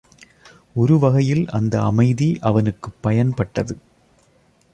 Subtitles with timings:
[0.73, 3.75] ஒரு வகையில் அந்த அமைதி அவனுக்குப் பயன்பட்டது.